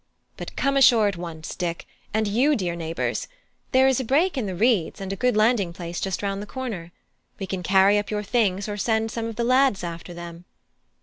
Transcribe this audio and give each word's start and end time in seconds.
But 0.35 0.55
come 0.55 0.77
ashore 0.77 1.07
at 1.07 1.15
once, 1.15 1.53
Dick, 1.55 1.85
and 2.11 2.27
you, 2.27 2.55
dear 2.55 2.75
neighbours; 2.75 3.27
there 3.71 3.87
is 3.87 3.99
a 3.99 4.03
break 4.03 4.35
in 4.35 4.47
the 4.47 4.55
reeds 4.55 4.99
and 4.99 5.13
a 5.13 5.15
good 5.15 5.37
landing 5.37 5.73
place 5.73 6.01
just 6.01 6.23
round 6.23 6.41
the 6.41 6.47
corner. 6.47 6.91
We 7.37 7.45
can 7.45 7.61
carry 7.61 7.99
up 7.99 8.09
your 8.09 8.23
things, 8.23 8.67
or 8.67 8.77
send 8.77 9.11
some 9.11 9.25
of 9.27 9.35
the 9.35 9.43
lads 9.43 9.83
after 9.83 10.11
them." 10.11 10.45